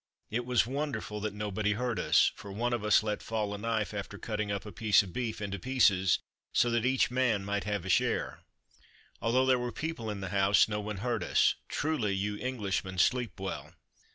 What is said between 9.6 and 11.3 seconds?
people in the house no one heard